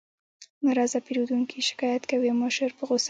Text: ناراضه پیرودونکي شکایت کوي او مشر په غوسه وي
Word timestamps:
ناراضه 0.63 0.99
پیرودونکي 1.05 1.59
شکایت 1.69 2.03
کوي 2.11 2.27
او 2.31 2.37
مشر 2.43 2.69
په 2.77 2.83
غوسه 2.87 2.97
وي 2.97 2.99